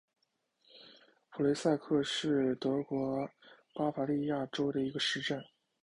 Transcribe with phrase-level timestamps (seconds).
[1.29, 3.29] 普雷塞克是德国
[3.75, 5.43] 巴伐利亚州的一个市镇。